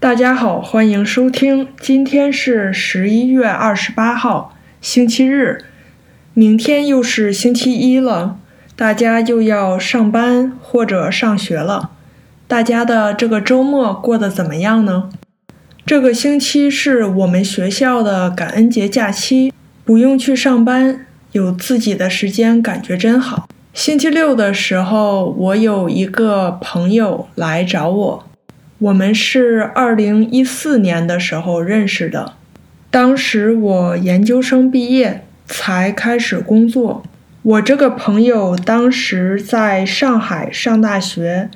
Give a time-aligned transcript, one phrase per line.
[0.00, 1.66] 大家好，欢迎收听。
[1.80, 5.64] 今天是十一月二十八号，星期日，
[6.34, 8.38] 明天又是星期一了，
[8.76, 11.90] 大家又要上班或者上学了。
[12.46, 15.10] 大家的这个周末过得怎么样呢？
[15.84, 19.52] 这个星期是我们学校的感恩节假期，
[19.84, 23.48] 不用去上班，有自己的时间，感觉真好。
[23.74, 28.27] 星期六的时候，我有一个朋友来找我，
[28.78, 32.34] 我们是二零一四年的时候认识的，
[32.90, 37.02] 当时我研究生毕业才开始工作。
[37.42, 41.50] 我这个朋友当时在上海上大学。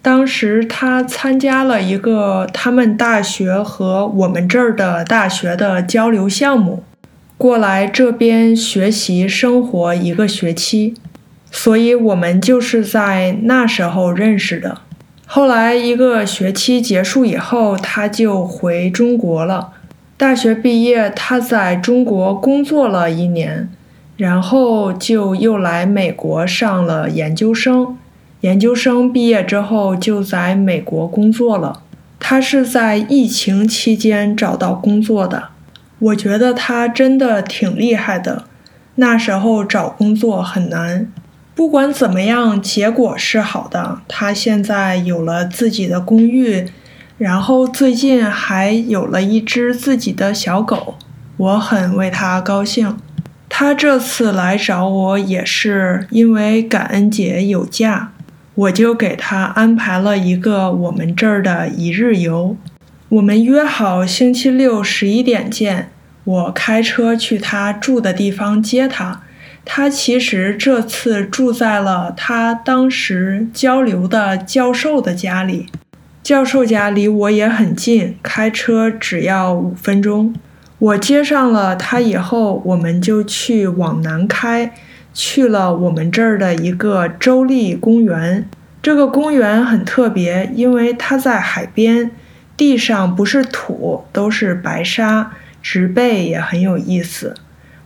[0.00, 6.82] 当时他参加了一个他们大学和我们这儿的大学的交流项目，
[7.38, 10.94] 过来这边学习生活一个学期，
[11.52, 14.80] 所以我们就是在那时候认识的。
[15.34, 19.72] 后来一个学期结束以后，他就回中国了。
[20.18, 23.70] 大学毕业，他在中国工作了一年，
[24.18, 27.96] 然后就又来美国上了研究生。
[28.42, 31.82] 研究生毕业之后就在美国工作了。
[32.20, 35.44] 他是在疫情期间找到工作的。
[35.98, 38.44] 我觉得他真的挺厉害的。
[38.96, 41.10] 那时候找工作很难。
[41.54, 44.00] 不管怎么样，结果是好的。
[44.08, 46.66] 他现在有了自己的公寓，
[47.18, 50.94] 然后最近还有了一只自己的小狗。
[51.36, 52.96] 我很为他高兴。
[53.48, 58.12] 他这次来找我也是因为感恩节有假。
[58.54, 62.56] 我就给他安排了一个我们这儿的一日游，
[63.08, 65.90] 我们约好星期六十一点见。
[66.24, 69.22] 我开车去他住的地方接他。
[69.64, 75.66] 他其实这次住在了他当时交流的教授的家里，
[76.22, 80.34] 教授家离我也很近，开车只要五分钟。
[80.78, 84.72] 我接上了他以后，我们就去往南开。
[85.14, 88.48] 去了我们这儿的一个州立公园，
[88.82, 92.10] 这个公园很特别，因为它在海边，
[92.56, 95.32] 地上不是土，都是白沙，
[95.62, 97.34] 植被也很有意思。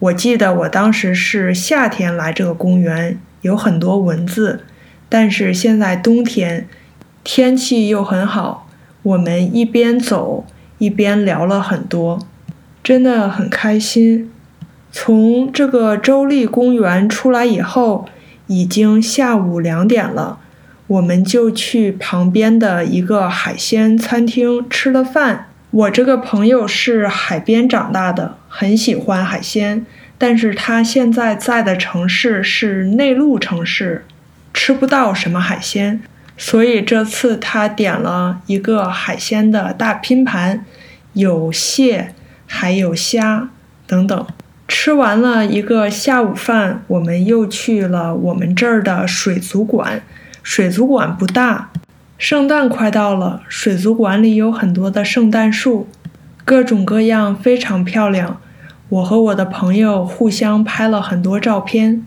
[0.00, 4.64] 我记得我当时是夏天来这个公园，有很多蚊子，
[5.10, 6.66] 但是现在冬天，
[7.22, 8.66] 天气又很好，
[9.02, 10.46] 我们一边走
[10.78, 12.26] 一边聊了很多，
[12.82, 14.32] 真的很开心。
[14.90, 18.06] 从这个州立公园出来以后，
[18.46, 20.38] 已经下午两点了，
[20.86, 25.49] 我们就去旁边的一个海鲜餐厅吃了饭。
[25.70, 29.86] 我这个朋友是海边长大的，很喜欢海鲜，
[30.18, 34.04] 但是他现在在的城市是内陆城市，
[34.52, 36.02] 吃不到什么海鲜，
[36.36, 40.64] 所以这次他点了一个海鲜的大拼盘，
[41.12, 42.14] 有蟹，
[42.46, 43.50] 还有虾
[43.86, 44.26] 等等。
[44.66, 50.02] 吃完了一个下午饭，我们又去了我们这儿的水族馆。
[50.42, 51.70] 水族馆不大，
[52.20, 55.88] 圣诞快到了，水族馆里有很多的圣诞树，
[56.44, 58.38] 各种各样，非常漂亮。
[58.90, 62.04] 我和我的朋友互相拍了很多照片。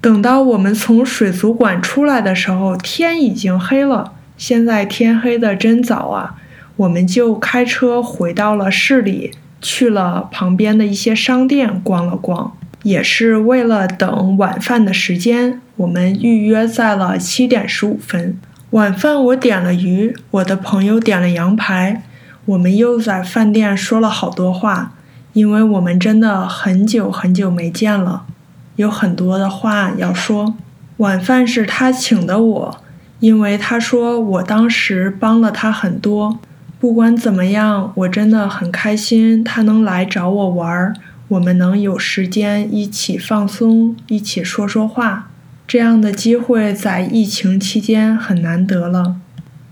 [0.00, 4.14] 等到我们从水族馆出来的时候，天已经黑了。
[4.36, 6.34] 现在天黑的真早啊！
[6.74, 9.30] 我们就开车回到了市里。
[9.60, 15.60] 去了旁边的一些商店逛了逛，也是为了等晚饭的时间。
[15.76, 18.36] 我们预约在了七点十五分。
[18.72, 22.04] 晚饭我点了鱼，我的朋友点了羊排。
[22.46, 24.94] 我们又在饭店说了好多话，
[25.34, 28.24] 因为我们真的很久很久没见了，
[28.76, 30.54] 有很多的话要说。
[30.96, 32.78] 晚饭是他请的我，
[33.20, 36.38] 因为他说我当时帮了他很多。
[36.80, 40.94] 不管怎么样，我真的很开心，他能来找我玩儿，
[41.28, 45.28] 我们能有时间一起放松，一起说说话，
[45.72, 49.16] 这样的机会在疫情期间很难得了。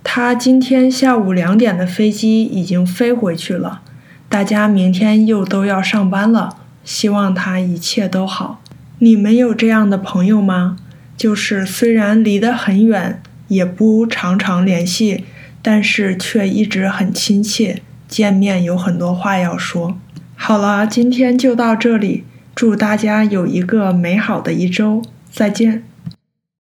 [0.02, 3.82] 他今天下午两点的飞机已经飞回去了，
[4.26, 8.62] 大家明天又都要上班了，希望他一切都好。
[9.00, 10.78] 你们有这样的朋友吗？
[11.18, 15.24] 就是虽然离得很远，也不常常联系。
[15.60, 19.98] 但是却一直很亲切，见面有很多话要说。
[20.34, 22.24] 好了，今天就到这里，
[22.54, 25.84] 祝大家有一个美好的一周，再见。